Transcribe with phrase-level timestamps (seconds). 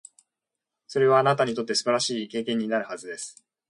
[0.87, 3.45] それは、あなたにとって素晴らしい経験になるはずです。